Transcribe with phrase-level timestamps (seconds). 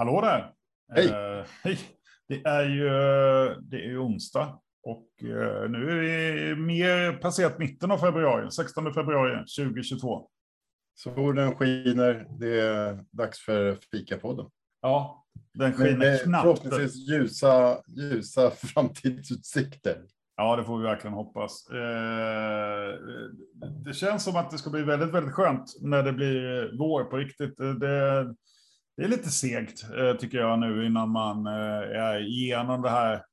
[0.00, 0.52] Hallå där!
[0.94, 1.08] Hej!
[1.08, 1.78] Eh, hej!
[2.28, 2.88] Det är ju
[3.60, 8.94] det är ju onsdag och eh, nu är vi mer passerat mitten av februari, 16
[8.94, 10.28] februari 2022.
[10.94, 14.46] Solen skiner, det är dags för fikapodden.
[14.82, 16.42] Ja, den skiner med knappt.
[16.42, 20.02] förhoppningsvis ljusa, ljusa framtidsutsikter.
[20.36, 21.70] Ja, det får vi verkligen hoppas.
[21.70, 22.94] Eh,
[23.84, 27.16] det känns som att det ska bli väldigt, väldigt skönt när det blir vår på
[27.16, 27.56] riktigt.
[27.56, 28.34] Det,
[28.96, 33.24] det är lite segt, eh, tycker jag nu, innan man eh, är igenom det här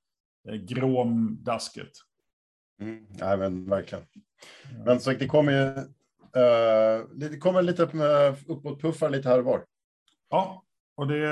[0.49, 1.91] eh, gråmdasket.
[2.81, 4.05] Mm, nej, men verkligen.
[4.85, 5.83] Men så det kommer ju
[7.15, 7.83] det kommer lite
[8.47, 9.65] uppåt-puffar lite här och var.
[10.29, 10.63] Ja,
[10.95, 11.27] och det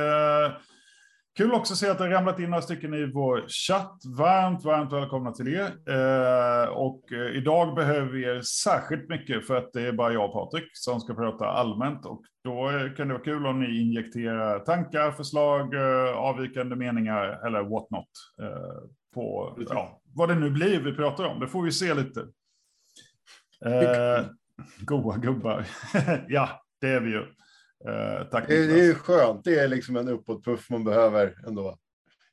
[1.38, 4.02] kul också att se att det ramlat in några stycken i vår chatt.
[4.17, 5.71] Varmt, varmt välkomna till er.
[5.89, 10.25] Eh, och eh, idag behöver vi er särskilt mycket för att det är bara jag
[10.25, 12.05] och Patrik som ska prata allmänt.
[12.05, 17.63] Och då kan det vara kul om ni injekterar tankar, förslag, eh, avvikande meningar eller
[17.63, 18.09] what not.
[18.41, 21.39] Eh, på ja, vad det nu blir vi pratar om.
[21.39, 22.20] Det får vi se lite.
[23.66, 24.25] Eh,
[24.80, 25.66] goa gubbar.
[26.27, 26.49] ja,
[26.81, 27.25] det är vi ju.
[27.88, 29.44] Eh, tack Det, det är skönt.
[29.44, 31.78] Det är liksom en uppåt-puff man behöver ändå.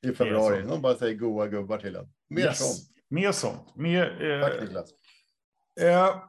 [0.03, 0.65] I februari.
[0.65, 2.09] Någon bara säger goa gubbar till en.
[2.31, 2.59] Mer Yes.
[2.59, 2.89] sånt.
[3.11, 3.77] Mer sånt.
[3.77, 4.91] Mer, Tack eh, Niklas.
[5.81, 6.23] eh,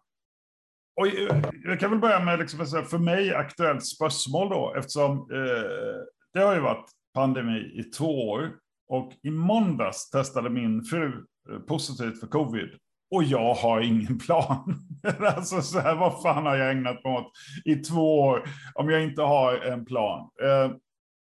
[0.99, 6.01] och eh, jag kan väl börja med liksom, för mig aktuellt spörsmål då, eftersom eh,
[6.33, 8.51] det har ju varit pandemi i två år.
[8.87, 12.69] Och i måndags testade min fru eh, positivt för covid.
[13.13, 14.75] Och jag har ingen plan.
[15.19, 17.31] alltså så här, vad fan har jag ägnat mig åt
[17.65, 20.29] i två år om jag inte har en plan?
[20.43, 20.71] Eh,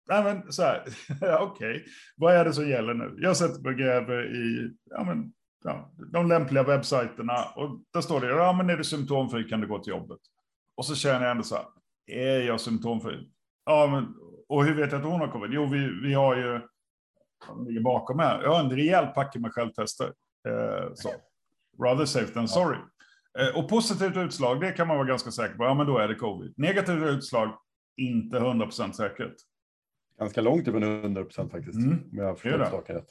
[0.09, 0.85] nej men så här,
[1.41, 1.85] okej,
[2.17, 3.15] vad är det som gäller nu?
[3.19, 5.33] Jag sätter mig och gräver i ja, men,
[5.65, 9.67] ja, de lämpliga webbsajterna och där står det, ja men är du symptomfri kan du
[9.67, 10.21] gå till jobbet.
[10.77, 11.65] Och så känner jag ändå så här,
[12.07, 13.31] är jag symptomfri?
[13.65, 14.15] Ja, men,
[14.49, 15.51] och hur vet jag att hon har covid?
[15.53, 16.61] Jo, vi, vi har ju,
[17.67, 20.13] ligger bakom här, jag har en rejäl packe med självtester.
[20.49, 21.09] Eh, så.
[21.85, 22.79] Rather safe than sorry.
[23.39, 26.09] Eh, och positivt utslag, det kan man vara ganska säker på, ja men då är
[26.09, 26.55] det covid.
[26.57, 27.59] Negativt utslag,
[27.97, 29.35] inte 100% säkert.
[30.19, 31.79] Ganska långt ifrån 100 procent faktiskt.
[31.79, 32.71] Mm, Om jag är det.
[32.71, 33.09] saken rätt.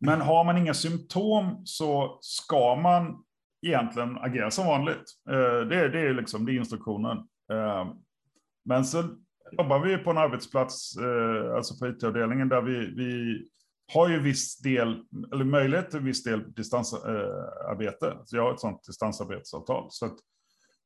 [0.00, 3.24] Men har man inga symptom så ska man
[3.66, 5.04] egentligen agera som vanligt.
[5.30, 7.16] Eh, Det, det är liksom det är instruktionen.
[7.52, 7.92] Eh,
[8.64, 9.02] Men så
[9.52, 10.96] jobbar vi på en arbetsplats,
[11.56, 13.40] alltså på IT-avdelningen, där vi, vi
[13.92, 18.06] har ju viss del, eller möjlighet till viss del distansarbete.
[18.06, 19.86] Eh, så jag har ett sånt distansarbetsavtal.
[19.90, 20.18] Så att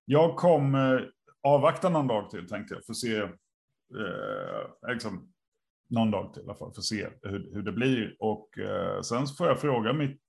[0.04, 1.10] jag kommer
[1.42, 5.32] avvakta någon dag till, tänkte jag, för att se, eh, liksom,
[5.90, 8.16] någon dag till i alla fall, för att se hur, hur det blir.
[8.18, 10.20] Och eh, sen så får jag fråga mitt,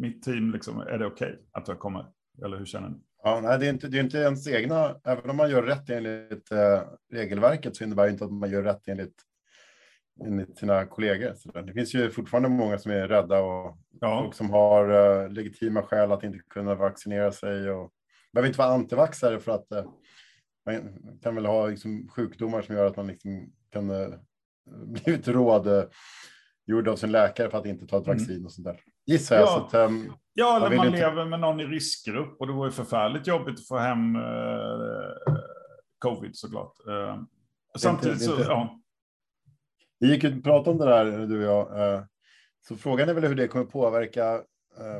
[0.00, 2.06] mitt team, liksom, är det okej att jag kommer?
[2.44, 2.96] Eller hur känner ni?
[3.22, 5.90] Ja, nej, det är inte, det är inte ens egna, även om man gör rätt
[5.90, 9.22] enligt eh, regelverket så innebär det inte att man gör rätt enligt,
[10.24, 11.34] enligt sina kollegor.
[11.34, 14.88] Så det finns ju fortfarande många som är rädda och, Ja, och som har
[15.24, 17.70] eh, legitima skäl att inte kunna vaccinera sig.
[17.70, 17.92] Och,
[18.32, 19.84] behöver inte vara antivaxare för att eh,
[20.66, 24.08] man kan väl ha liksom, sjukdomar som gör att man liksom kan eh,
[24.86, 25.84] blivit råd eh,
[26.66, 28.18] gjord av sin läkare för att inte ta ett Mm.
[28.18, 28.80] vaccin och sånt där.
[29.06, 29.42] Gissar jag.
[29.42, 29.46] Ja.
[29.70, 32.70] Så att, ehm, ja eller man inte- lever med någon i riskgrupp och det vore
[32.70, 34.16] förfärligt jobbigt att få hem
[35.98, 36.72] covid såklart.
[36.88, 37.22] Eh,
[37.78, 38.80] samtidigt så, inte- ja.
[39.98, 41.94] Vi gick ut och pratade om det där, du och jag.
[41.94, 42.02] eh,
[42.68, 44.34] Så frågan är väl hur det kommer påverka
[44.78, 44.96] eh,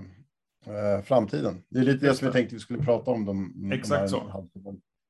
[0.74, 1.62] eh, framtiden.
[1.70, 3.24] Det är lite det som vi tänkte vi skulle prata om.
[3.24, 4.48] De, de Exakt här så.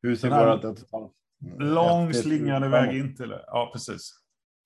[0.03, 0.75] Hur ser våra...
[1.59, 3.45] Lång ett- slingande väg in till det.
[3.47, 4.13] Ja, precis.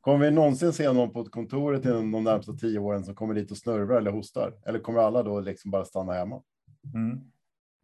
[0.01, 3.51] Kommer vi någonsin se någon på kontoret inom de närmsta tio åren som kommer dit
[3.51, 4.55] och snörvar eller hostar?
[4.67, 6.43] Eller kommer alla då liksom bara stanna hemma?
[6.95, 7.21] Mm.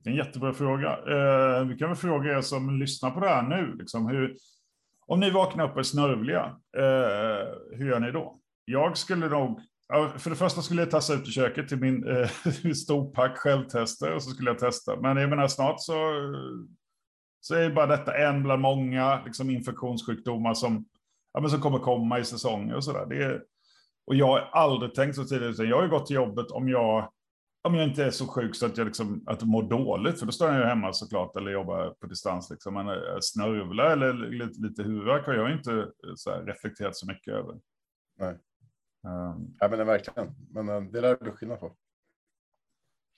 [0.03, 0.89] Det är en jättebra fråga.
[0.91, 3.75] Eh, vi kan väl fråga er som lyssnar på det här nu.
[3.79, 4.37] Liksom, hur,
[5.07, 6.45] om ni vaknar upp och är snörvliga,
[6.77, 8.41] eh, hur gör ni då?
[8.65, 9.61] Jag skulle nog...
[10.19, 12.29] För det första skulle jag tassa ut i köket till min eh,
[12.75, 15.01] storpack självtester och så skulle jag testa.
[15.01, 15.95] Men jag menar snart så,
[17.41, 20.85] så är bara detta en bland många liksom, infektionssjukdomar som,
[21.33, 23.07] ja, men som kommer komma i säsonger och sådär.
[23.07, 23.43] Det är-
[24.07, 25.51] Och jag har aldrig tänkt så tidigt.
[25.51, 27.13] utan Jag har ju gått till jobbet om jag
[27.67, 30.33] om jag inte är så sjuk så att jag, liksom, att mår dåligt, för då
[30.33, 32.51] står jag ju hemma såklart eller jobbar på distans.
[32.51, 32.75] Liksom.
[32.75, 37.07] Men eh, snörvla eller lite, lite huvudvärk har jag inte eh, så här, reflekterat så
[37.07, 37.55] mycket över.
[38.19, 38.39] Nej.
[39.07, 40.35] Um, Ja, men verkligen.
[40.51, 41.77] Men eh, det lär det bli skillnad på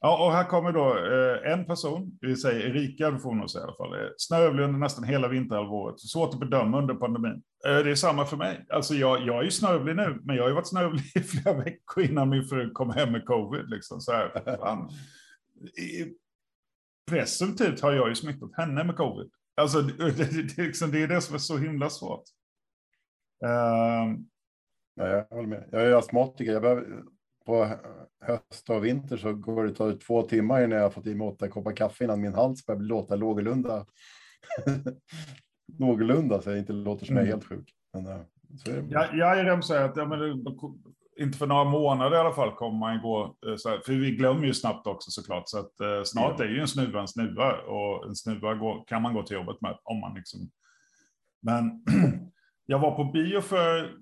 [0.00, 3.62] ja, och här kommer då eh, en person, vi säger Erika, det får nog säga
[3.62, 6.00] i alla fall, snövlig snörvlig under nästan hela vinterhalvåret.
[6.00, 7.42] Svårt att bedöma under pandemin.
[7.66, 8.66] Eh, det är samma för mig.
[8.68, 11.56] Alltså jag, jag är ju snörvlig nu, men jag har ju varit snörvlig i flera
[11.56, 13.70] veckor innan min fru kom hem med covid.
[13.70, 14.90] Liksom, så här, fan.
[17.10, 19.30] Presumtivt har jag ju smittat henne med covid.
[19.60, 22.24] Alltså, det, det, det, liksom, det är det som är så himla svårt.
[23.44, 24.18] Uh,
[24.94, 25.68] ja, jag håller med.
[25.72, 26.52] Jag är astmatiker.
[26.52, 27.02] Jag behöver,
[27.48, 27.68] på
[28.24, 31.28] höst och vinter så går det tar två timmar innan jag har fått i mig
[31.28, 33.86] åtta koppar kaffe innan min hals börjar låta någorlunda.
[35.78, 37.38] någorlunda så jag inte låter som jag är mm.
[37.38, 37.74] helt sjuk.
[37.92, 38.20] Men, uh,
[38.56, 38.86] så är det.
[38.90, 40.44] Ja, Jairem säger att ja, men,
[41.20, 44.46] inte för några månader i alla fall kommer man gå, eh, här, för vi glömmer
[44.46, 48.06] ju snabbt också såklart, så att eh, snart är ju en snuva en snuva och
[48.06, 50.50] en snuva går, kan man gå till jobbet med om man liksom.
[51.42, 51.84] Men
[52.66, 53.92] jag var på bio för,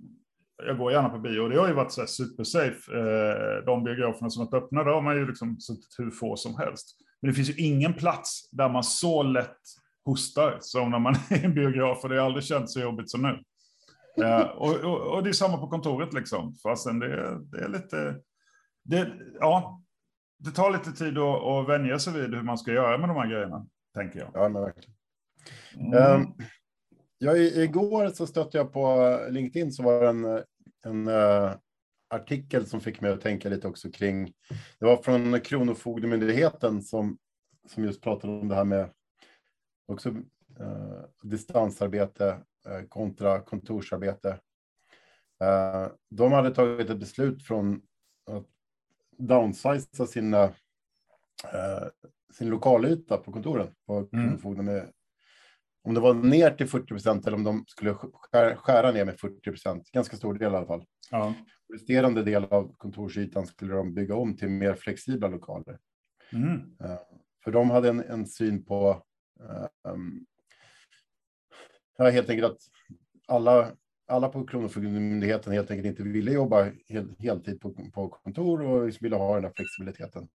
[0.57, 2.99] jag går gärna på bio och det har ju varit så här supersafe.
[2.99, 6.59] Eh, de biograferna som varit öppna, där har man ju liksom suttit hur få som
[6.59, 6.97] helst.
[7.21, 9.61] Men det finns ju ingen plats där man så lätt
[10.05, 13.11] hostar som när man är i en biograf och det har aldrig känts så jobbigt
[13.11, 13.39] som nu.
[14.17, 16.55] Ja, och, och, och, det är samma på kontoret liksom.
[16.63, 18.21] Fastän det, det är lite...
[18.85, 19.83] Det, ja,
[20.39, 23.17] det tar lite tid att, att vänja sig vid hur man ska göra med de
[23.17, 24.31] här grejerna, tänker jag.
[24.35, 24.95] Ja, men verkligen.
[25.77, 26.21] Mm.
[26.21, 26.35] Um,
[27.19, 30.43] ja, igår så stötte jag på LinkedIn så var det en,
[30.85, 31.53] en uh,
[32.11, 34.33] artikel som fick mig att tänka lite också kring.
[34.79, 37.19] Det var från Kronofogdemyndigheten som,
[37.69, 38.91] som just pratade om det här med
[39.87, 44.41] också uh, distansarbete Eh, kontra kontorsarbete.
[46.11, 47.83] De hade tagit ett beslut från
[48.31, 48.47] att
[49.19, 50.53] downsiza sina,
[52.33, 54.93] sin lokalyta på kontoren på Kronofogden med
[55.87, 57.95] om det var ner till 40 procent eller om de skulle
[58.57, 60.85] skära ner med 40 procent, ganska stor del i alla fall.
[61.11, 61.35] Ja.
[61.73, 65.79] Resterande del av kontorsytan skulle de bygga om till mer flexibla lokaler.
[66.33, 66.77] Mm.
[67.45, 69.03] För de hade en, en syn på
[69.89, 70.27] um,
[71.99, 72.61] ja, helt enkelt att
[73.29, 73.73] alla,
[74.07, 79.05] alla på Kronofogdemyndigheten helt enkelt inte ville jobba hel, heltid på, på kontor och liksom
[79.05, 80.29] ville ha den här flexibiliteten.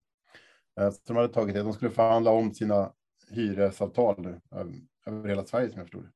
[0.80, 1.64] Eh, så de hade tagit det.
[1.64, 2.94] De skulle förhandla om sina
[3.32, 4.40] hyresavtal
[5.06, 6.12] över hela Sverige som jag förstod det.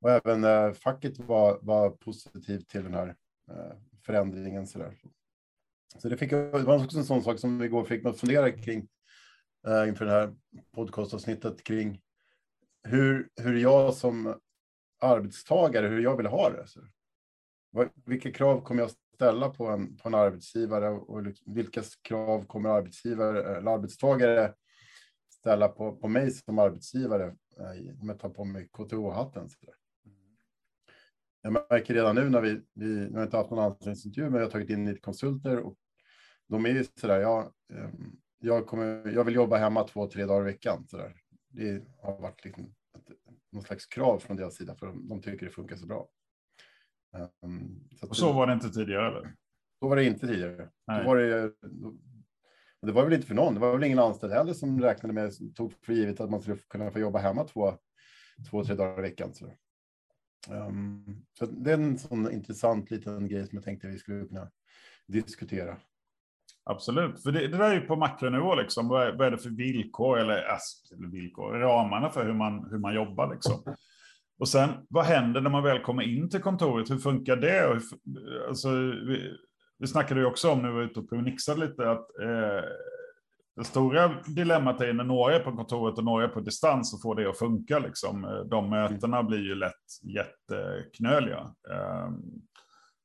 [0.00, 3.16] Och även eh, facket var, var positivt till den här
[3.50, 3.76] eh,
[4.06, 4.66] förändringen.
[4.66, 4.96] Så, där.
[5.98, 8.50] så det, fick, det var också en sån sak som igår fick mig att fundera
[8.50, 8.88] kring
[9.66, 10.34] eh, inför det här
[10.74, 12.00] podcastavsnittet kring
[12.82, 14.40] hur, hur jag som
[15.00, 16.66] arbetstagare, hur jag vill ha det.
[16.66, 16.80] Så.
[18.04, 22.68] Vilka krav kommer jag ställa på en, på en arbetsgivare och liksom, vilka krav kommer
[22.68, 24.54] arbetsgivare eller arbetstagare
[25.42, 27.24] ställa på, på mig som arbetsgivare
[27.58, 29.48] eh, om jag tar på mig KTH-hatten.
[31.42, 34.46] Jag märker redan nu när vi, vi när vi inte haft någon anställningsintervju, men jag
[34.46, 35.76] har tagit in lite konsulter och
[36.48, 40.24] de är ju så där, jag, ehm, jag, kommer, jag vill jobba hemma två, tre
[40.24, 40.86] dagar i veckan.
[40.88, 41.16] Så där.
[41.48, 42.74] Det har varit liksom
[43.52, 46.08] någon slags krav från deras sida för de, de tycker det funkar så bra.
[47.42, 49.08] Um, så och så var det inte tidigare?
[49.08, 49.34] Eller?
[49.78, 50.68] Så var det inte tidigare.
[50.86, 51.52] Då var det,
[52.86, 53.54] det var väl inte för någon.
[53.54, 56.56] Det var väl ingen anställd heller som räknade med, tog för givet att man skulle
[56.56, 57.74] kunna få jobba hemma två,
[58.50, 59.34] två tre dagar i veckan.
[59.34, 59.46] Så,
[60.50, 64.50] um, så det är en sån intressant liten grej som jag tänkte vi skulle kunna
[65.06, 65.76] diskutera.
[66.64, 68.88] Absolut, för det, det där är ju på makronivå liksom.
[68.88, 70.36] Vad är, vad är det för villkor eller,
[70.92, 73.76] eller villkor, ramarna för hur man, hur man jobbar liksom.
[74.38, 76.90] Och sen vad händer när man väl kommer in till kontoret?
[76.90, 77.66] Hur funkar det?
[77.66, 77.82] Och hur,
[78.48, 78.68] alltså,
[79.82, 82.64] vi, vi snackade ju också om när vi var ute och provnixade lite att eh,
[83.56, 87.02] det stora dilemmat är när några är på kontoret och några är på distans och
[87.02, 87.78] får det att funka.
[87.78, 88.46] Liksom.
[88.50, 91.54] De mötena blir ju lätt jätteknöliga.
[91.68, 92.42] Um,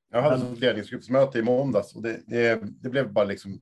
[0.10, 3.60] jag hade ett ledningsgruppsmöte i måndags och det, det, det, blev bara liksom.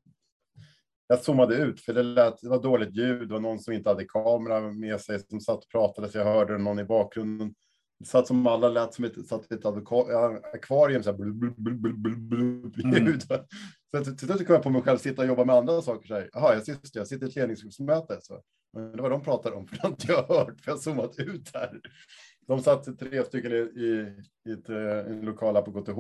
[1.08, 3.28] Jag zoomade ut för det, lät, det var dåligt ljud.
[3.28, 6.26] Det var någon som inte hade kamera med sig som satt och pratade så jag
[6.26, 7.56] hörde någon i bakgrunden.
[8.04, 11.04] Satt som alla lät som ett, satt ett akvarium.
[11.04, 13.20] Så här, mm.
[14.06, 16.08] Så till slut kom jag på mig själv sitta och jobba med andra saker.
[16.08, 18.18] Så här, Jaha, jag sitter, jag sitter i ett ledningsgruppsmöte.
[18.22, 18.42] Så.
[18.74, 20.82] Men det var de pratade om, för det har inte jag hört, för jag har
[20.82, 21.80] zoomat ut här.
[22.48, 24.16] De satt tre stycken i, i,
[24.50, 26.00] i ett, eh, en lokal på KTH.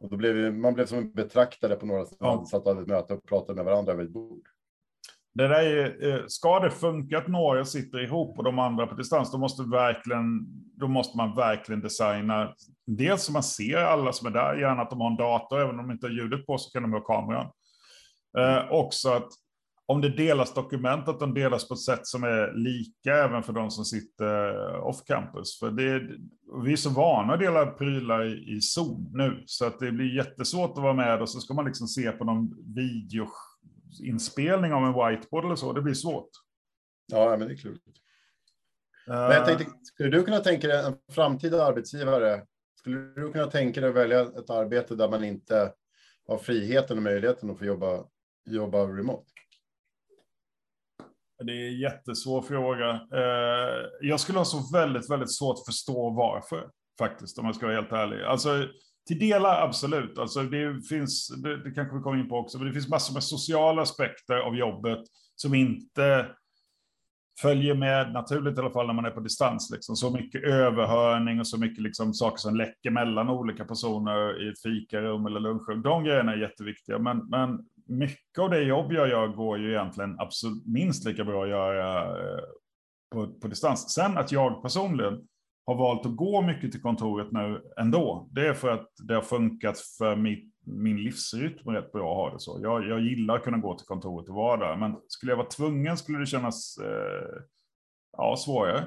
[0.00, 2.46] Och då blev man blev som en betraktare på några som ja.
[2.50, 4.48] satt och möte och pratade med varandra över ett bord.
[5.34, 8.94] Det där är, eh, ska det funka att några sitter ihop och de andra på
[8.94, 12.54] distans, då måste, verkligen, då måste man verkligen designa.
[12.86, 15.80] Dels så man ser alla som är där, gärna att de har en dator, även
[15.80, 17.46] om de inte har ljudet på så kan de ha kameran.
[18.38, 19.28] Eh, också att
[19.86, 23.52] om det delas dokument, att de delas på ett sätt som är lika även för
[23.52, 25.58] de som sitter off campus.
[25.58, 26.02] För det,
[26.64, 30.16] vi är så vana att dela prylar i, i Zoom nu, så att det blir
[30.16, 33.26] jättesvårt att vara med och så ska man liksom se på någon video
[34.00, 35.72] videoinspelning av en whiteboard eller så.
[35.72, 36.30] Det blir svårt.
[37.06, 37.86] Ja, men det är klurigt.
[39.08, 42.46] Uh, men jag tänkte, skulle du kunna tänka dig en framtida arbetsgivare?
[42.78, 45.72] Skulle du kunna tänka dig att välja ett arbete där man inte
[46.28, 48.04] har friheten och möjligheten att få jobba,
[48.46, 49.30] jobba remote?
[51.44, 52.90] Det är en jättesvår fråga.
[52.90, 56.70] Eh, jag skulle ha så väldigt, väldigt svårt att förstå varför.
[56.98, 58.22] faktiskt, om jag ska vara helt ärlig.
[58.22, 58.68] Alltså,
[59.06, 60.18] till delar absolut.
[60.18, 63.14] Alltså, det finns, det, det kanske vi kommer in på också, men det finns massor
[63.14, 65.00] med sociala aspekter av jobbet
[65.36, 66.26] som inte
[67.40, 69.70] följer med naturligt i alla fall när man är på distans.
[69.70, 69.96] Liksom.
[69.96, 74.62] Så mycket överhörning och så mycket liksom, saker som läcker mellan olika personer i ett
[74.62, 75.82] fikarum eller lunchrum.
[75.82, 80.20] De grejerna är jätteviktiga, men, men mycket av det jobb jag gör går ju egentligen
[80.20, 82.44] absolut minst lika bra att göra eh,
[83.12, 83.90] på, på distans.
[83.90, 85.20] Sen att jag personligen
[85.66, 89.22] har valt att gå mycket till kontoret nu ändå, det är för att det har
[89.22, 92.58] funkat för mitt, min livsrytm rätt bra att ha det så.
[92.62, 95.48] Jag, jag gillar att kunna gå till kontoret och vara där, men skulle jag vara
[95.48, 97.42] tvungen skulle det kännas eh,
[98.16, 98.86] ja, svårare.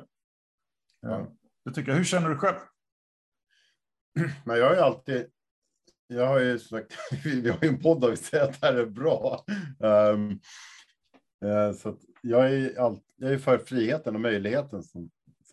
[1.02, 1.28] Ja.
[1.66, 1.98] Det tycker jag.
[1.98, 2.58] Hur känner du själv?
[4.46, 5.26] Men jag har ju alltid,
[6.08, 6.94] jag har ju sagt,
[7.24, 9.46] vi har ju en podd där vi säger att det här är bra.
[9.80, 10.40] Um,
[11.76, 15.10] så jag är, all, jag är för friheten och möjligheten som,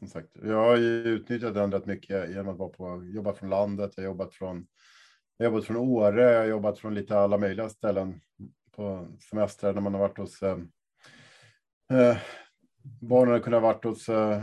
[0.08, 0.36] som sagt.
[0.42, 3.92] Jag har ju utnyttjat den rätt mycket genom att vara på, jobba från landet.
[3.96, 4.66] Jag har jobbat från,
[5.36, 8.20] jag har jobbat från Åre, jag har jobbat från lite alla möjliga ställen
[8.76, 10.58] på semestrar när man har varit hos eh,
[11.90, 12.16] eh
[13.00, 14.42] barnen har kunnat varit hos, eh,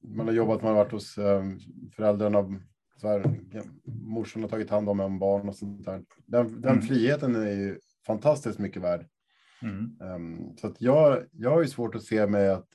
[0.00, 1.44] man har jobbat, man har varit hos eh,
[1.96, 2.60] föräldrarna,
[2.96, 3.24] så här,
[3.84, 6.02] morsan har tagit hand om en barn och sånt där.
[6.26, 6.82] Den, den mm.
[6.82, 9.06] friheten är ju fantastiskt mycket värd.
[9.62, 9.96] Mm.
[10.00, 12.68] Um, så att jag, jag har ju svårt att se mig att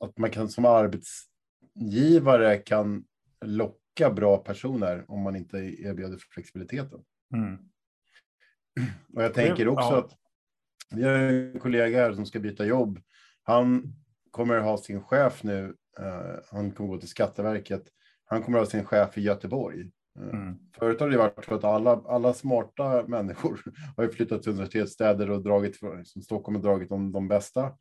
[0.00, 3.04] att man kan som arbetsgivare kan
[3.44, 7.00] locka bra personer om man inte erbjuder flexibiliteten.
[7.34, 7.58] Mm.
[9.14, 9.98] Och jag tänker också ja.
[9.98, 10.12] att
[10.90, 13.00] vi har en kollega här som ska byta jobb.
[13.42, 13.94] Han
[14.30, 15.74] kommer ha sin chef nu.
[16.00, 17.82] Uh, han kommer gå till Skatteverket.
[18.24, 19.90] Han kommer ha sin chef i Göteborg.
[20.20, 20.58] Uh, mm.
[20.78, 23.60] Förut har det varit så att alla, alla smarta människor
[23.96, 27.72] har flyttat till universitetsstäder och dragit, som Stockholm har dragit om de bästa.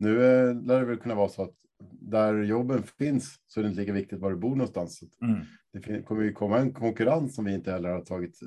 [0.00, 1.54] Nu eh, lär det väl kunna vara så att
[2.00, 5.00] där jobben finns så är det inte lika viktigt var du bor någonstans.
[5.22, 5.40] Mm.
[5.72, 8.40] Det kommer ju komma en konkurrens som vi inte heller har tagit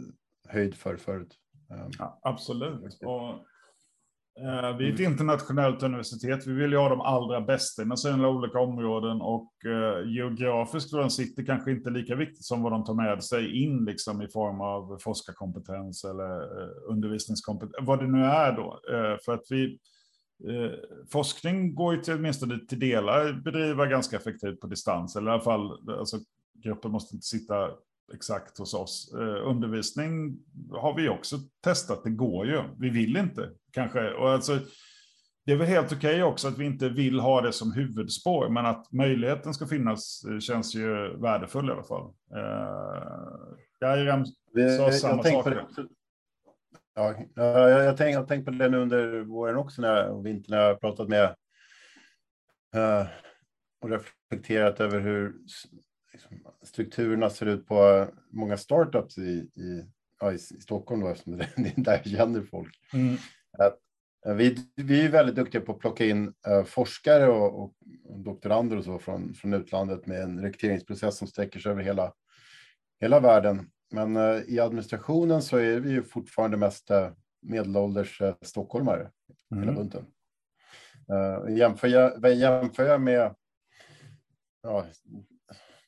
[0.48, 1.36] höjd för förut.
[1.72, 3.00] Ehm, ja, absolut.
[3.06, 3.30] Och,
[4.44, 6.48] eh, vi är ett internationellt universitet.
[6.48, 11.00] Vi vill ju ha de allra bästa inom sina olika områden och eh, geografiskt var
[11.00, 14.28] de sitter kanske inte lika viktigt som vad de tar med sig in liksom i
[14.28, 18.82] form av forskarkompetens eller eh, undervisningskompetens, vad det nu är då.
[18.94, 19.78] Eh, för att vi Eh,
[21.12, 25.44] forskning går ju till åtminstone till delar bedriva ganska effektivt på distans, eller i alla
[25.44, 26.18] fall, alltså,
[26.64, 27.70] gruppen måste inte sitta
[28.14, 29.14] exakt hos oss.
[29.14, 30.38] Eh, undervisning
[30.72, 32.62] har vi också testat, det går ju.
[32.80, 34.12] Vi vill inte kanske.
[34.14, 34.60] Och alltså,
[35.46, 38.50] det är väl helt okej okay också att vi inte vill ha det som huvudspår,
[38.50, 42.14] men att möjligheten ska finnas eh, känns ju värdefull i alla fall.
[42.36, 43.18] Eh,
[43.80, 44.28] jag,
[44.78, 45.48] sa samma sak.
[45.48, 45.88] Ja, jag, jag,
[47.98, 51.10] tänk, jag tänkt på det nu under våren också när, och vintern när jag pratat
[51.10, 51.36] med
[52.76, 53.08] uh,
[53.82, 55.34] och reflekterat över hur
[56.14, 59.86] liksom, strukturerna ser ut på många startups i, i,
[60.20, 62.80] ja, i, i Stockholm då, eftersom det, det är där jag känner folk.
[62.94, 63.16] Mm.
[63.58, 63.80] Att,
[64.26, 67.74] vi, vi är väldigt duktiga på att plocka in uh, forskare och, och,
[68.06, 72.14] och, doktorander och så från, från utlandet med en rekryteringsprocess som sträcker sig över hela,
[73.00, 73.70] hela världen.
[73.94, 79.12] Men eh, i administrationen så är vi ju fortfarande mest eh, medelålders eh, stockholmare.
[79.52, 79.64] Mm.
[79.64, 80.06] Hela bunten.
[81.58, 83.36] jämför, jag, jämför jag med
[84.64, 84.86] ja,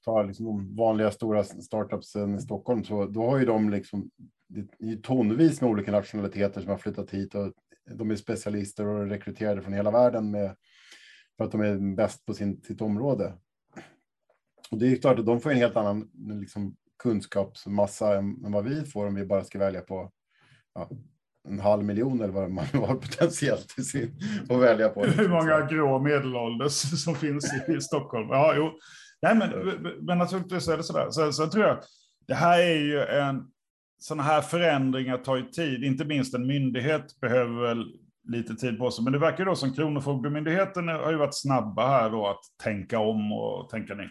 [0.03, 4.09] ta liksom de vanliga stora startupsen i Stockholm så då har ju de liksom
[4.47, 7.53] det är tonvis med olika nationaliteter som har flyttat hit och
[7.91, 10.55] de är specialister och rekryterade från hela världen med,
[11.37, 13.33] för att de är bäst på sin, sitt område.
[14.71, 16.09] Och det är klart att de får en helt annan
[16.41, 20.11] liksom, kunskapsmassa än, än vad vi får om vi bara ska välja på
[20.75, 20.89] ja,
[21.47, 25.03] en halv miljon eller vad man har potentiellt till sin att välja på.
[25.05, 28.29] Hur många grå medelålders som finns i Stockholm?
[28.29, 28.71] Ja, jo.
[29.21, 29.49] Nej, men,
[30.01, 31.07] men naturligtvis är det sådär.
[31.09, 31.77] Så, så tror jag,
[32.27, 33.45] det här är ju en,
[33.99, 37.85] sådana här förändringar tar ju tid, inte minst en myndighet behöver väl
[38.27, 39.03] lite tid på sig.
[39.03, 43.33] Men det verkar då som Kronofogdemyndigheten har ju varit snabba här då att tänka om
[43.33, 44.09] och tänka nytt.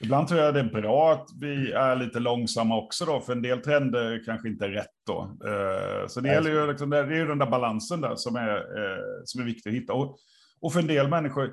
[0.00, 3.42] Ibland tror jag det är bra att vi är lite långsamma också då, för en
[3.42, 5.36] del trender kanske inte är rätt då.
[5.44, 8.56] Eh, så det gäller ju, liksom, det är ju den där balansen där som är,
[8.56, 9.92] eh, som är viktig att hitta.
[9.92, 10.18] Och,
[10.60, 11.50] och för en del människor eh,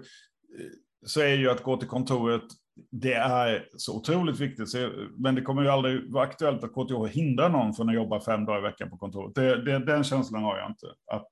[1.05, 2.43] så är ju att gå till kontoret,
[2.91, 4.69] det är så otroligt viktigt.
[5.17, 8.45] Men det kommer ju aldrig vara aktuellt att KTH hindrar någon från att jobba fem
[8.45, 9.35] dagar i veckan på kontoret.
[9.35, 10.87] Det, det, den känslan har jag inte.
[11.11, 11.31] Att,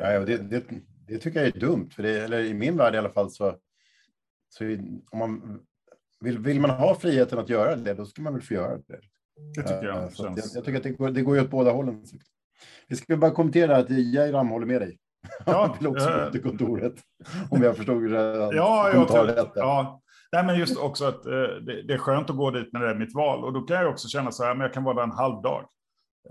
[0.00, 0.64] ja, det, det,
[1.06, 3.56] det, tycker jag är dumt, för det, eller i min värld i alla fall så,
[4.48, 4.64] så
[5.10, 5.60] om man
[6.22, 9.00] vill, vill man ha friheten att göra det, då ska man väl få göra det.
[9.56, 9.96] Det tycker jag.
[9.96, 12.04] Uh, jag, jag, tycker att det går, det går ju åt båda hållen.
[12.88, 14.98] Vi ska bara kommentera att Jairam håller med dig.
[15.46, 16.94] Ja, Han vill också gå till kontoret.
[17.50, 18.50] Om jag förstod det.
[18.56, 19.52] Ja, jag tror, rätt.
[19.54, 20.02] Ja.
[20.32, 22.90] Nej, men just också att eh, det, det, är skönt att gå dit när det
[22.90, 23.44] är mitt val.
[23.44, 25.42] Och då kan jag också känna så här, men jag kan vara där en halv
[25.42, 25.64] dag.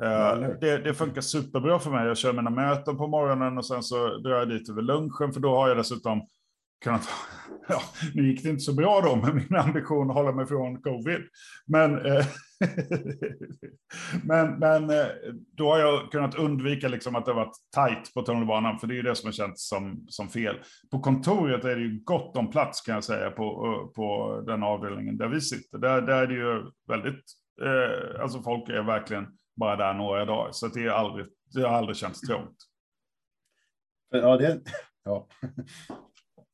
[0.04, 2.08] Eh, det, det, funkar superbra för mig.
[2.08, 5.40] Jag kör mina möten på morgonen och sen så drar jag dit över lunchen, för
[5.40, 6.22] då har jag dessutom
[6.84, 7.10] kunnat...
[7.68, 7.82] Ja,
[8.14, 11.22] nu gick det inte så bra då med min ambition att hålla mig från covid.
[11.66, 12.26] Men, eh,
[14.24, 15.06] men, men eh,
[15.58, 18.96] då har jag kunnat undvika liksom att det varit tajt på tunnelbanan, för det är
[18.96, 20.56] ju det som har känts som, som fel.
[20.92, 24.64] På kontoret är det ju gott om plats kan jag säga på, eh, på den
[24.64, 25.78] avdelningen där vi sitter.
[25.78, 27.24] Där, där är det ju väldigt,
[27.62, 31.78] eh, alltså folk är verkligen bara där några dagar, så det, är aldrig, det har
[31.78, 32.58] aldrig känts trångt.
[34.10, 34.62] Ja, det,
[35.04, 35.28] ja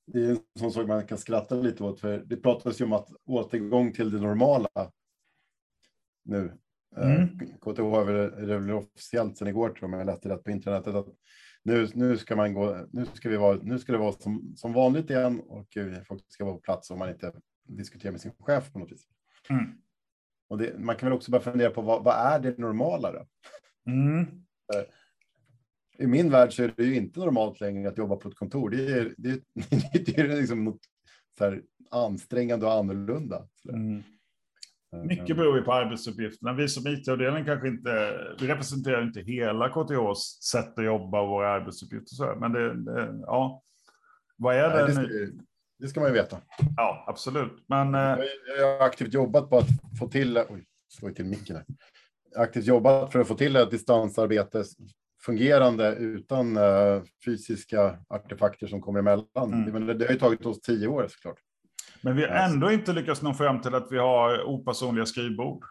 [0.08, 2.94] det är en sån sak man kan skratta lite åt, för det pratas ju om
[2.94, 4.70] att återgång till det normala
[6.26, 6.58] nu.
[6.98, 7.28] Eh, mm.
[7.38, 11.08] KTH har väl officiellt sedan igår, tror jag, jag läste rätt på internet, att
[11.64, 14.74] nu, nu ska man gå, nu ska vi vara, nu ska det vara som, som
[14.74, 17.34] vanligt igen och folk ska vara på plats om man inte
[17.68, 19.08] diskuterar med sin chef på något vis.
[19.50, 19.66] Mm.
[20.50, 23.28] Och det, man kan väl också börja fundera på vad, vad är det normala då?
[23.92, 24.26] Mm.
[26.00, 28.36] Eh, i min värld så är det ju inte normalt längre att jobba på ett
[28.36, 28.70] kontor.
[28.70, 29.40] Det är, det är,
[30.06, 30.80] det är liksom något
[31.38, 31.62] så här
[31.92, 33.48] ansträngande och annorlunda.
[33.74, 34.04] Mm.
[35.04, 36.54] Mycket beror ju på arbetsuppgifterna.
[36.54, 41.50] Vi som IT-avdelning kanske inte, vi representerar inte hela KTHs sätt att jobba och våra
[41.50, 42.16] arbetsuppgifter.
[42.16, 43.64] Så men det, det, ja,
[44.36, 44.76] vad är det?
[44.76, 45.04] Nej, det, ska,
[45.80, 46.38] det ska man ju veta.
[46.78, 47.64] Ja, absolut.
[47.68, 48.20] Men, jag,
[48.60, 49.68] jag har aktivt jobbat på att
[50.00, 51.66] få till, oj, slår till micken här.
[52.36, 54.64] Aktivt jobbat för att få till ett distansarbete
[55.26, 59.26] fungerande utan uh, fysiska artefakter som kommer emellan.
[59.36, 59.88] Mm.
[59.88, 61.38] Det, det har ju tagit oss tio år såklart.
[62.02, 65.64] Men vi har ändå inte lyckats nå fram till att vi har opersonliga skrivbord.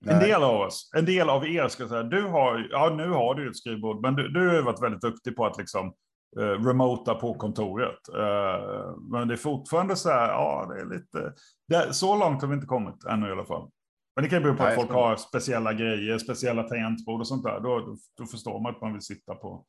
[0.00, 0.14] Nej.
[0.14, 3.34] En del av oss, en del av er ska säga, du har, ja nu har
[3.34, 5.92] du ett skrivbord, men du, du har varit väldigt duktig på att liksom
[6.40, 7.98] uh, remota på kontoret.
[8.14, 11.32] Uh, men det är fortfarande så här, ja det är lite,
[11.68, 13.70] det, så långt har vi inte kommit ännu i alla fall.
[14.16, 17.44] Men det kan ju bero på att folk har speciella grejer, speciella tangentbord och sånt
[17.44, 17.60] där.
[17.60, 19.66] Då, då, då, förstår man att man vill sitta på,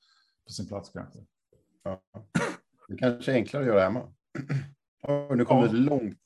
[0.47, 1.19] på sin plats kanske.
[1.83, 2.01] Ja.
[2.87, 4.13] Det kanske är enklare att göra hemma.
[5.03, 5.67] Oh, nu kommer ja.
[5.67, 6.19] ett långt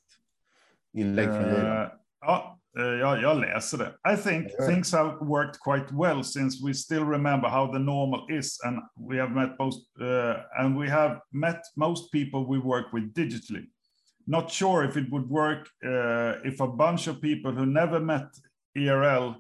[0.93, 1.61] inlägg från dig.
[1.61, 1.87] Uh,
[2.21, 4.13] ja, uh, jag, jag läser det.
[4.13, 8.59] I think things have worked quite well since we still remember how the normal is
[8.65, 13.05] and we have met most uh, and we have met most people we work with
[13.13, 13.65] digitally.
[14.31, 18.27] Not sure if it would work uh, if a bunch of people who never met
[18.77, 19.35] ERL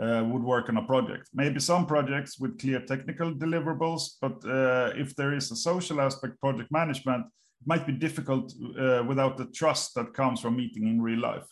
[0.00, 1.28] uh, would work on a project.
[1.32, 6.40] Maybe some projects with clear technical deliverables, but uh, if there is a social aspect
[6.40, 7.26] project management,
[7.60, 11.46] it might be difficult uh, without the trust that comes from meeting in real life.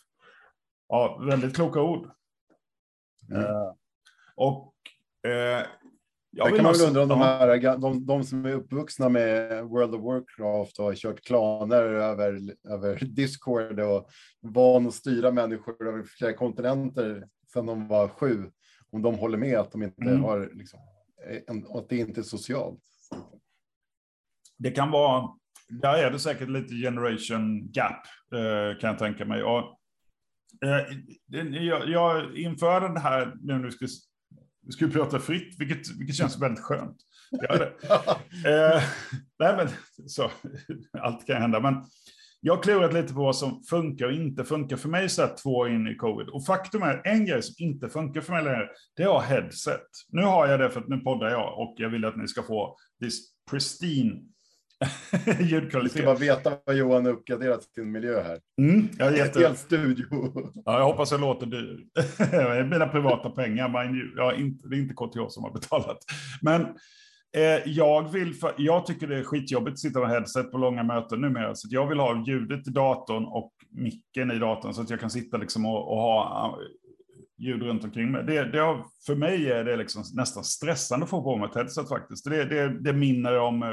[0.89, 2.11] Ja, väldigt kloka ord.
[3.31, 3.75] Mm.
[4.35, 4.73] och
[6.35, 9.63] Jag det kan man väl undra om de, här, de, de som är uppvuxna med
[9.63, 14.09] World of Warcraft och har kört klaner över, över Discord och
[14.41, 18.51] van att styra människor över flera kontinenter sedan de var sju.
[18.91, 20.23] Om de håller med att de inte mm.
[20.23, 20.79] har, liksom,
[21.69, 22.79] att det inte är socialt.
[24.57, 25.29] Det kan vara,
[25.69, 29.43] där är det säkert lite generation gap eh, kan jag tänka mig.
[29.43, 29.79] Och,
[30.65, 30.85] eh,
[31.63, 33.87] jag, jag inför den här, nu när vi ska
[34.65, 36.97] vi ska ju prata fritt, vilket, vilket känns väldigt skönt.
[37.49, 37.55] Ja,
[38.49, 38.83] eh,
[39.39, 39.67] nej, men,
[40.07, 40.31] så,
[40.99, 41.59] allt kan hända.
[41.59, 41.83] Men
[42.41, 45.35] jag har klurat lite på vad som funkar och inte funkar för mig så här
[45.43, 46.27] två år in i covid.
[46.27, 49.87] Och faktum är, en grej som inte funkar för mig längre, det är headset.
[50.09, 52.43] Nu har jag det för att nu poddar jag och jag vill att ni ska
[52.43, 53.19] få this
[53.51, 54.21] pristine
[55.39, 55.95] ljudkvalitet.
[55.95, 58.39] Vi ska bara veta vad Johan har uppgraderat sin miljö här.
[58.61, 59.39] Mm, jag jätte...
[59.39, 60.05] En hel studio.
[60.65, 61.85] Ja, jag hoppas jag låter dyr.
[62.19, 65.97] är mina privata pengar, men jag inte, det är inte KTH som har betalat.
[66.41, 66.61] Men
[67.37, 70.83] eh, jag, vill för, jag tycker det är skitjobbigt att sitta med headset på långa
[70.83, 74.89] möten numera, så jag vill ha ljudet i datorn och micken i datorn så att
[74.89, 76.57] jag kan sitta liksom och, och ha
[77.37, 78.23] ljud runt omkring mig.
[78.23, 81.55] Det, det har, för mig är det liksom nästan stressande att få på mig ett
[81.55, 82.25] headset faktiskt.
[82.25, 83.69] Det, det, det minner om eh,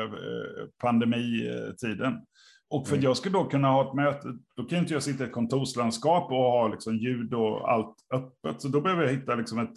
[0.83, 2.27] pandemitiden.
[2.70, 3.05] Och för att mm.
[3.05, 6.31] jag ska då kunna ha ett möte, då kan inte jag sitta i ett kontorslandskap
[6.31, 8.62] och ha liksom ljud och allt öppet.
[8.62, 9.73] Så då behöver jag hitta liksom ett,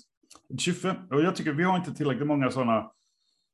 [0.54, 0.96] ett kyffe.
[1.12, 2.92] Och jag tycker vi har inte tillräckligt många sådana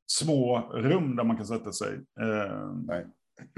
[0.06, 1.94] små rum där man kan sätta sig.
[2.20, 3.06] Eh, Nej.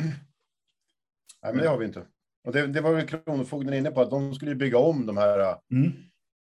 [1.42, 2.06] Nej, men det har vi inte.
[2.44, 5.56] Och det, det var väl Kronofogden inne på, att de skulle bygga om de här
[5.72, 5.92] mm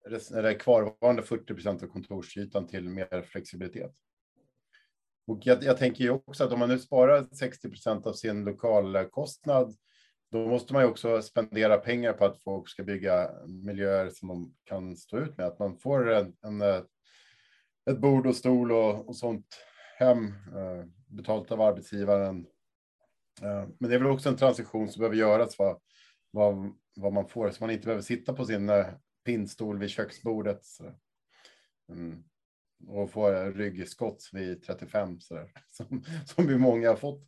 [0.08, 3.92] eller kvarvarande 40 procent av kontorsytan till mer flexibilitet.
[5.28, 8.44] Och jag, jag, tänker ju också att om man nu sparar 60 procent av sin
[8.44, 9.76] lokalkostnad,
[10.32, 14.56] då måste man ju också spendera pengar på att folk ska bygga miljöer som de
[14.64, 15.48] kan stå ut med.
[15.48, 16.62] Att man får en, en
[17.90, 19.46] ett bord och stol och, och sånt
[19.98, 22.46] hem eh, betalt av arbetsgivaren.
[23.42, 25.60] Eh, men det är väl också en transition som behöver göras.
[25.60, 25.80] vad,
[26.32, 28.86] vad, vad man får, så man inte behöver sitta på sin eh,
[29.30, 30.66] pinnstol vid köksbordet.
[30.66, 30.84] Så.
[31.90, 32.24] Mm.
[32.88, 37.24] Och få ryggskott vid 35, så där, som, som vi många har fått.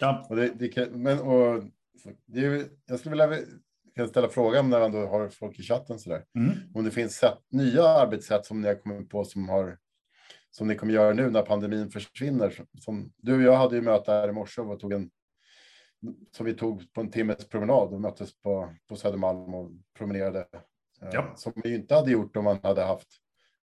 [0.00, 0.26] Ja.
[0.28, 1.64] Och det, det men, och,
[2.26, 3.46] det är, jag skulle vilja
[3.94, 6.24] kan ställa frågan när man då har folk i chatten så där.
[6.34, 6.52] Mm.
[6.74, 9.78] Om det finns sätt, nya arbetssätt som ni har kommit på som har
[10.50, 12.64] som ni kommer göra nu när pandemin försvinner.
[12.80, 15.10] Som, du och jag hade ju möte här i morse och tog en
[16.36, 20.46] som vi tog på en timmes promenad och möttes på, på Södermalm och promenerade.
[21.02, 21.32] Eh, ja.
[21.36, 23.08] Som vi inte hade gjort om man hade haft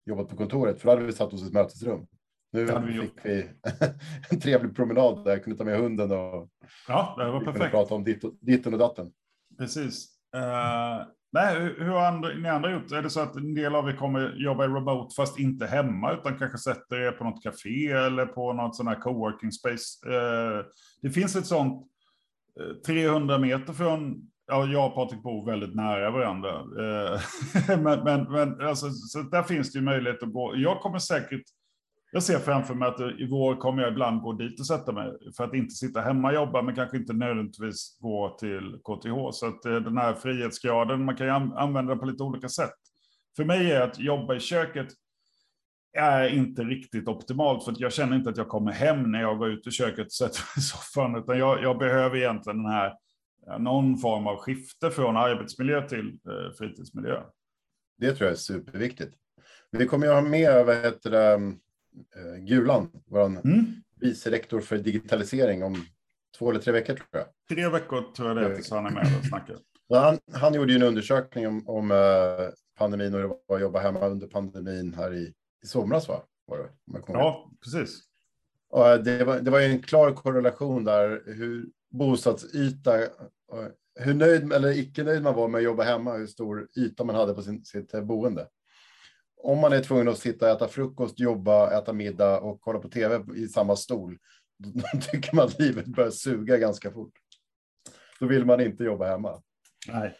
[0.05, 2.07] jobbat på kontoret, för då hade vi satt oss i ett mötesrum.
[2.51, 3.49] Nu vi fick vi
[4.29, 6.49] en trevlig promenad där jag kunde ta med hunden och
[6.87, 7.71] ja, det var perfekt.
[7.71, 9.11] prata om ditt, ditten och datten.
[9.57, 10.07] Precis.
[10.35, 12.91] Uh, nej, hur har andra, ni andra gjort?
[12.91, 16.13] Är det så att en del av er kommer jobba i remote fast inte hemma
[16.13, 20.09] utan kanske sätter er på något café eller på något sån här coworking space?
[20.09, 20.65] Uh,
[21.01, 21.87] det finns ett sånt
[22.85, 26.49] 300 eh, meter från, ja, jag och Patrik bor väldigt nära varandra.
[26.59, 27.21] Eh,
[27.77, 30.53] men men, men alltså, så där finns det ju möjlighet att gå.
[30.55, 31.43] Jag kommer säkert
[32.11, 35.11] jag ser framför mig att i vår kommer jag ibland gå dit och sätta mig
[35.37, 39.31] för att inte sitta hemma och jobba, men kanske inte nödvändigtvis gå till KTH.
[39.31, 42.73] Så att eh, den här frihetsgraden, man kan ju använda den på lite olika sätt.
[43.35, 44.87] För mig är att jobba i köket
[45.97, 49.37] är inte riktigt optimalt, för att jag känner inte att jag kommer hem när jag
[49.37, 52.71] går ut i köket och sätter mig i soffan, utan jag, jag behöver egentligen den
[52.71, 52.93] här,
[53.59, 57.23] någon form av skifte från arbetsmiljö till eh, fritidsmiljö.
[57.97, 59.13] Det tror jag är superviktigt.
[59.71, 63.65] Vi kommer ju ha med, vad heter det, eh, Gulan, vår mm.
[63.99, 65.85] vice rektor för digitalisering om
[66.37, 67.25] två eller tre veckor tror jag.
[67.49, 69.55] Tre veckor tror jag det är tills han är med och snackar.
[69.89, 71.97] Han, han gjorde ju en undersökning om, om uh,
[72.77, 75.33] pandemin och det var att jobba hemma under pandemin här i,
[75.63, 76.23] i somras, va?
[76.45, 76.69] Var det,
[77.07, 77.99] ja, precis.
[78.69, 82.91] Och eh, det, var, det var en klar korrelation där hur bostadsyta,
[83.99, 87.15] hur nöjd eller icke nöjd man var med att jobba hemma, hur stor yta man
[87.15, 88.47] hade på sin, sitt eh, boende
[89.37, 92.89] om man är tvungen att sitta och äta frukost, jobba, äta middag och kolla på
[92.89, 94.17] tv i samma stol,
[94.57, 97.13] då tycker man att livet börjar suga ganska fort.
[98.19, 99.41] Då vill man inte jobba hemma.
[99.87, 100.15] Nej.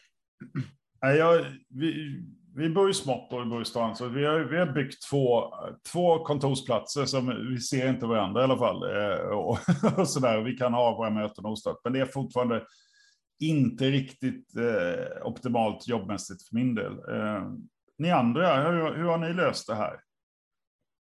[1.01, 2.21] Nej jag, vi,
[2.55, 5.09] vi bor ju smått och vi bor i stan, så vi har, vi har byggt
[5.09, 5.53] två,
[5.91, 8.83] två kontorsplatser som vi ser inte varandra i alla fall.
[8.83, 9.57] Eh, och,
[9.97, 10.41] och så där.
[10.41, 12.63] Vi kan ha våra möten ostört, men det är fortfarande
[13.39, 16.91] inte riktigt eh, optimalt jobbmässigt för min del.
[16.91, 17.51] Eh,
[17.97, 19.99] ni andra, hur, hur har ni löst det här?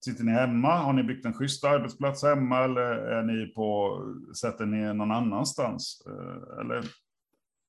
[0.04, 0.76] Sitter ni hemma?
[0.76, 4.00] Har ni byggt en schysst arbetsplats hemma eller är ni på,
[4.40, 6.06] sätter ni någon annanstans?
[6.06, 6.84] Eh, eller,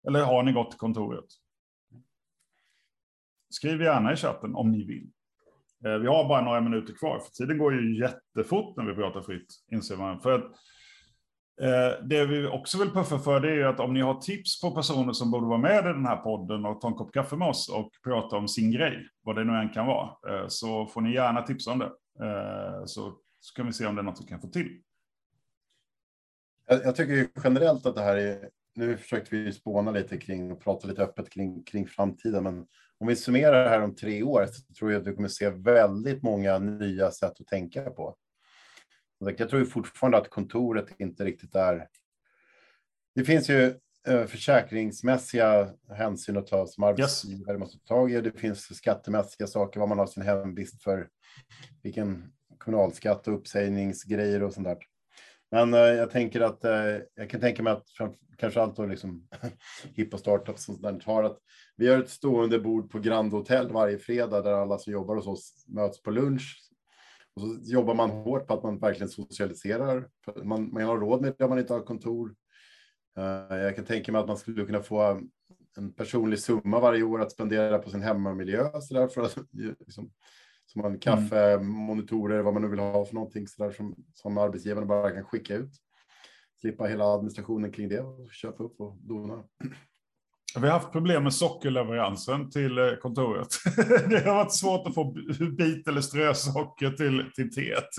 [0.07, 1.25] eller har ni gått till kontoret?
[3.49, 5.09] Skriv gärna i chatten om ni vill.
[5.85, 9.21] Eh, vi har bara några minuter kvar, för tiden går ju jättefort när vi pratar
[9.21, 10.21] fritt, inser man.
[10.21, 10.53] För att Eh,
[11.61, 14.71] Eh, det vi också vill puffa för det är att om ni har tips på
[14.71, 17.47] personer som borde vara med i den här podden och ta en kopp kaffe med
[17.47, 21.01] oss och prata om sin grej, vad det nu än kan vara, eh, så får
[21.01, 21.91] ni gärna tipsa om det.
[22.25, 24.81] Eh, så, så kan vi se om det är något vi kan få till.
[26.67, 30.61] Jag, jag tycker generellt att det här är, nu försökte vi spåna lite kring och
[30.61, 32.65] prata lite öppet kring, kring framtiden, men
[32.99, 35.49] om vi summerar det här om tre år så tror jag att du kommer se
[35.49, 38.15] väldigt många nya sätt att tänka på.
[39.19, 41.87] Jag tror fortfarande att kontoret inte riktigt är...
[43.15, 43.73] Det finns ju
[44.07, 47.59] eh, försäkringsmässiga hänsyn att ta som arbetsgivare yes.
[47.59, 48.21] måste ta tag i.
[48.21, 51.07] Det finns skattemässiga saker, vad man har sin hemvist för,
[51.83, 54.77] vilken kommunalskatt och uppsägningsgrejer och sånt där.
[55.51, 57.85] Men eh, jag tänker att eh, jag kan tänka mig att
[58.37, 59.27] kanske allt då liksom
[59.95, 61.37] hippa startups sånt har att
[61.77, 65.27] vi har ett stående bord på Grand Hotel varje fredag där alla som jobbar hos
[65.27, 66.66] oss möts på lunch
[67.37, 70.09] och så jobbar man hårt på att man verkligen socialiserar.
[70.43, 72.35] Man, man har råd med det om man inte har kontor.
[73.17, 75.31] Eh, jag kan tänka mig att man skulle kunna få um,
[75.77, 78.81] en personlig summa varje år att spendera på sin hemmamiljö.
[78.81, 79.37] Så där, för att,
[79.79, 80.11] liksom,
[80.65, 84.37] som man kaffe, monitorer, vad man nu vill ha för någonting så där, som, som
[84.37, 85.71] arbetsgivaren bara kan skicka ut.
[86.61, 89.43] Slippa hela administrationen kring det och köpa upp och dona.
[90.61, 93.47] Vi har haft problem med sockerleveransen till eh, kontoret.
[94.09, 95.13] Det har varit svårt att få
[95.57, 97.89] bit eller strösocker till, till teet.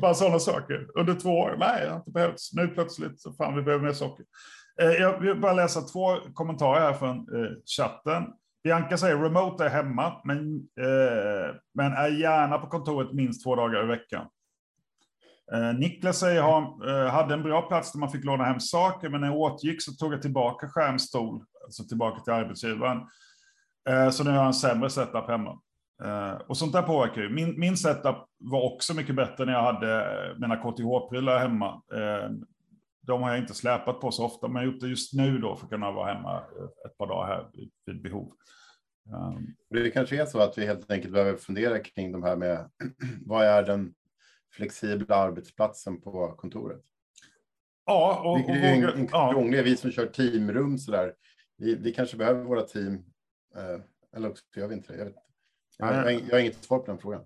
[0.00, 0.86] Bara sådana saker.
[0.98, 2.52] Under två år, nej, det har inte behövts.
[2.52, 4.24] Nu plötsligt, så fan, vi behöver mer socker.
[4.82, 8.24] Eh, jag vill bara läsa två kommentarer här från eh, chatten.
[8.64, 10.68] Bianca säger remote är hemma, men,
[11.74, 14.26] men är gärna på kontoret minst två dagar i veckan.
[15.78, 19.36] Niklas säger hade en bra plats där man fick låna hem saker, men när jag
[19.36, 22.98] återgick så tog jag tillbaka skärmstol alltså tillbaka till arbetsgivaren.
[23.88, 25.60] Eh, så nu har jag en sämre setup hemma.
[26.04, 27.28] Eh, och sånt där påverkar ju.
[27.28, 31.82] Min, min setup var också mycket bättre när jag hade mina KTH-prylar hemma.
[31.92, 32.30] Eh,
[33.02, 35.38] de har jag inte släpat på så ofta, men jag har gjort det just nu
[35.38, 36.42] då för att kunna vara hemma
[36.86, 37.50] ett par dagar här
[37.86, 38.32] vid, behov.
[39.70, 42.70] Det kanske är så att vi helt enkelt behöver fundera kring de här med
[43.26, 43.94] vad är den
[44.56, 46.82] flexibla arbetsplatsen på kontoret?
[47.86, 49.08] Ja, och, och, det är ju en, en
[49.52, 49.62] ja.
[49.64, 51.14] vi som kör teamrum så där.
[51.60, 52.94] Vi, vi kanske behöver våra team,
[53.56, 53.80] eh,
[54.16, 54.98] eller också gör vi inte det.
[54.98, 55.14] Jag, vet,
[55.78, 57.24] jag, jag, jag har inget svar på den frågan.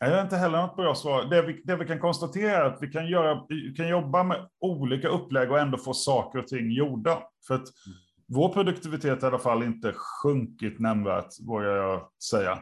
[0.00, 1.24] Jag har inte heller något bra svar.
[1.24, 4.48] Det vi, det vi kan konstatera är att vi kan, göra, vi kan jobba med
[4.60, 7.22] olika upplägg och ändå få saker och ting gjorda.
[7.46, 7.98] För att mm.
[8.26, 12.58] vår produktivitet har i alla fall inte sjunkit nämnvärt, vågar jag säga.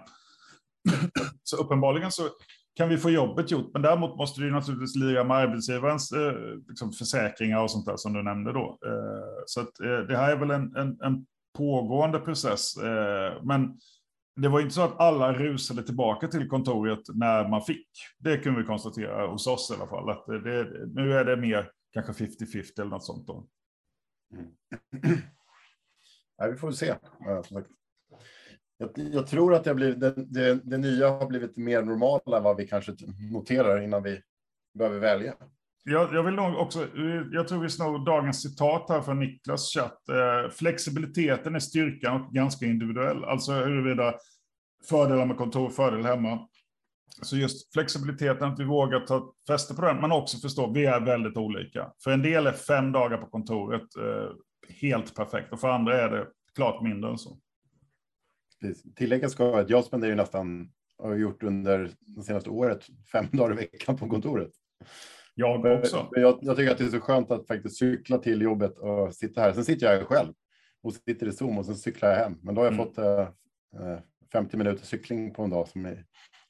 [1.42, 2.22] så uppenbarligen så
[2.80, 6.32] kan vi få jobbet gjort, men däremot måste du naturligtvis lira med arbetsgivarens eh,
[6.68, 8.78] liksom försäkringar och sånt där som du nämnde då.
[8.86, 11.26] Eh, så att, eh, det här är väl en, en, en
[11.58, 13.78] pågående process, eh, men
[14.36, 17.88] det var inte så att alla rusade tillbaka till kontoret när man fick.
[18.18, 20.10] Det kunde vi konstatera hos oss i alla fall.
[20.10, 23.26] Att det, nu är det mer kanske 50-50 eller något sånt.
[23.26, 23.46] Då.
[24.34, 25.16] Mm.
[26.36, 26.94] Ja, vi får se.
[28.80, 32.42] Jag, jag, tror att det, blivit, det, det, det, nya har blivit mer normalt än
[32.42, 32.92] vad vi kanske
[33.32, 34.20] noterar innan vi
[34.78, 35.34] behöver välja.
[35.84, 36.86] Jag, jag vill nog också,
[37.32, 40.08] jag tror vi snor dagens citat här från Niklas chatt.
[40.08, 43.24] Eh, flexibiliteten är styrkan och ganska individuell.
[43.24, 44.14] Alltså huruvida
[44.88, 46.48] fördelar med kontor, fördel hemma.
[47.22, 51.00] Så just flexibiliteten, att vi vågar ta fäste på den, men också förstå, vi är
[51.00, 51.92] väldigt olika.
[52.04, 54.30] För en del är fem dagar på kontoret eh,
[54.80, 57.38] helt perfekt och för andra är det klart mindre än så.
[58.96, 63.52] Tilläggas ska att jag spenderar ju nästan, har gjort under det senaste året, fem dagar
[63.52, 64.50] i veckan på kontoret.
[65.34, 66.08] Jag också.
[66.10, 69.40] Jag, jag, tycker att det är så skönt att faktiskt cykla till jobbet och sitta
[69.40, 69.52] här.
[69.52, 70.32] Sen sitter jag själv
[70.82, 72.36] och sitter i Zoom och sen cyklar jag hem.
[72.42, 72.86] Men då har jag mm.
[72.86, 73.28] fått eh,
[74.32, 76.04] 50 minuter cykling på en dag som är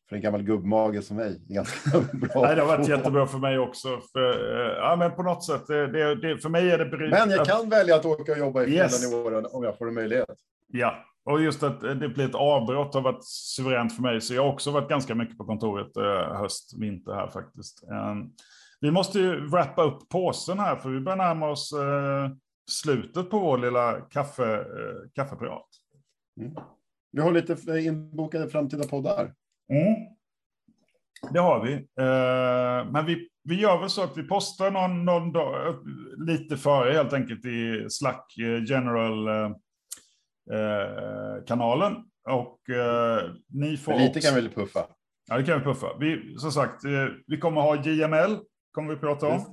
[0.09, 1.41] för en gammal gubbmage som mig.
[1.49, 2.43] Ganska bra.
[2.43, 4.01] Nej, det har varit jättebra för mig också.
[4.13, 7.31] För, eh, ja, men på något sätt, det, det, för mig är det bryt, Men
[7.31, 9.11] jag kan välja att åka och jobba i yes.
[9.11, 10.39] nivåer om jag får en möjlighet.
[10.67, 14.21] Ja, och just att det blir ett avbrott har varit suveränt för mig.
[14.21, 17.85] Så jag har också varit ganska mycket på kontoret eh, höst, vinter här faktiskt.
[17.89, 18.33] Um,
[18.81, 22.31] vi måste ju wrappa upp påsen här, för vi börjar närma oss eh,
[22.71, 25.69] slutet på vår lilla kaffe, eh, kaffeprat.
[26.41, 26.53] Mm.
[27.13, 29.35] Vi har lite inbokade framtida poddar.
[29.73, 29.95] Mm.
[31.33, 31.73] Det har vi.
[31.75, 35.77] Eh, men vi, vi gör väl så att vi postar någon, någon dag,
[36.27, 39.51] lite före helt enkelt i Slack eh, General eh, eh,
[41.47, 41.97] kanalen.
[42.29, 44.21] Och eh, ni får lite också...
[44.21, 44.87] kan vi puffa.
[45.29, 45.87] Ja, det kan vi puffa.
[46.01, 48.39] Vi, som sagt, eh, vi kommer ha JML,
[48.73, 49.33] kommer vi prata om.
[49.33, 49.49] Just.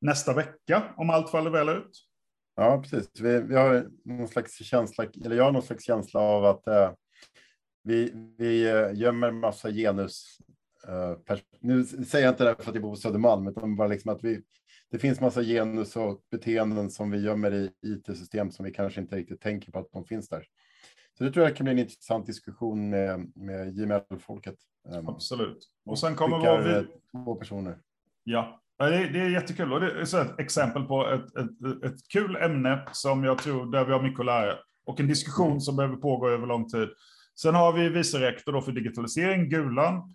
[0.00, 1.90] Nästa vecka, om allt faller väl ut.
[2.56, 3.10] Ja, precis.
[3.20, 6.90] Vi, vi har någon slags känsla, eller jag har någon slags känsla av att eh,
[7.82, 10.38] vi, vi eh, gömmer massa genus.
[10.88, 14.12] Eh, nu säger jag inte det för att jag bor på Södermalm, utan bara liksom
[14.12, 14.42] att vi,
[14.90, 19.16] det finns massa genus och beteenden som vi gömmer i IT-system som vi kanske inte
[19.16, 20.44] riktigt tänker på att de finns där.
[21.18, 24.54] Så det tror jag kan bli en intressant diskussion med, med Gmail-folket.
[24.94, 25.68] Ehm, Absolut.
[25.84, 26.70] Och sen kommer vi...
[26.70, 26.82] Eh,
[27.24, 27.78] två personer.
[28.24, 32.08] Ja, det är, det är jättekul och det är ett exempel på ett, ett, ett
[32.12, 34.54] kul ämne som jag tror där vi har mycket att lära
[34.86, 35.60] och en diskussion mm.
[35.60, 36.88] som behöver pågå över lång tid.
[37.40, 40.14] Sen har vi vice rektor för digitalisering, Gulan,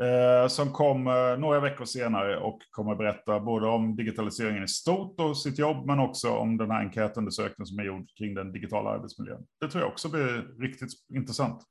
[0.00, 5.38] eh, som kommer några veckor senare och kommer berätta både om digitaliseringen i stort och
[5.38, 9.46] sitt jobb, men också om den här enkätundersökningen som är gjord kring den digitala arbetsmiljön.
[9.60, 11.62] Det tror jag också blir riktigt intressant.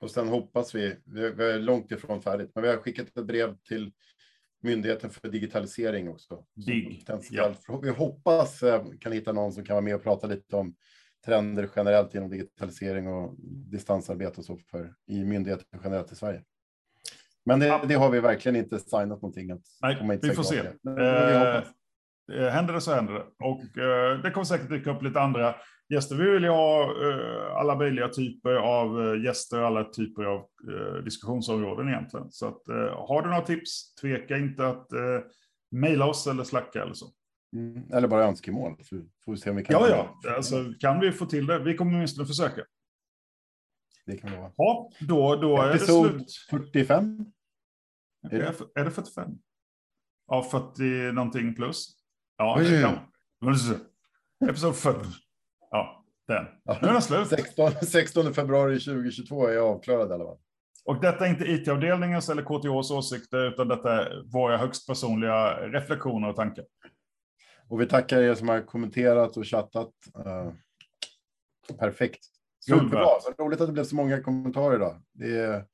[0.00, 3.56] Och sen hoppas vi, vi är långt ifrån färdigt, men vi har skickat ett brev
[3.68, 3.92] till
[4.60, 6.44] Myndigheten för digitalisering också.
[6.54, 7.04] Dig.
[7.30, 7.54] Ja.
[7.82, 10.74] Vi hoppas eh, kan hitta någon som kan vara med och prata lite om
[11.24, 16.42] trender generellt inom digitalisering och distansarbete och så för i myndigheter generellt i Sverige.
[17.48, 19.50] Men det, det har vi verkligen inte signat någonting.
[19.50, 20.58] Att Nej, vi får se.
[20.58, 21.56] Eh,
[22.40, 23.24] eh, händer det så händer det.
[23.44, 25.54] Och eh, det kommer säkert dyka upp lite andra
[25.94, 26.16] gäster.
[26.16, 31.04] Vi vill ju ha eh, alla möjliga typer av eh, gäster, alla typer av eh,
[31.04, 32.30] diskussionsområden egentligen.
[32.30, 32.62] Så att,
[33.08, 34.86] har du några tips, tveka inte att
[35.70, 37.06] mejla oss eller slacka eller så.
[37.56, 39.80] Mm, eller bara önskemål, så får vi se om vi kan.
[39.80, 39.88] Ja,
[40.22, 41.58] ja, alltså, kan vi få till det?
[41.58, 42.62] Vi kommer åtminstone försöka.
[44.06, 44.52] Det kan vara.
[44.56, 46.32] Ja, då, då är det slut.
[46.50, 47.32] 45?
[48.22, 49.30] Är det, är det 45?
[50.26, 51.96] Ja, 40 någonting plus.
[52.36, 52.98] Ja, det kan.
[54.50, 54.98] Episod 40.
[55.70, 56.44] Ja, den.
[56.64, 57.28] Nu är den slut.
[57.28, 60.38] 16, 16 februari 2022 är jag avklarad i alla fall.
[60.84, 66.28] Och detta är inte IT-avdelningens eller KTHs åsikter, utan detta är våra högst personliga reflektioner
[66.28, 66.64] och tankar.
[67.68, 69.92] Och vi tackar er som har kommenterat och chattat.
[70.26, 70.52] Uh,
[71.78, 72.24] perfekt.
[72.66, 73.06] Superbra.
[73.20, 75.02] Så roligt att det blev så många kommentarer idag.
[75.12, 75.64] Det är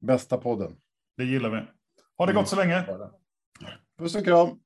[0.00, 0.76] bästa podden.
[1.16, 1.62] Det gillar vi.
[2.18, 2.84] Ha det gott så länge.
[3.98, 4.60] Puss och kram.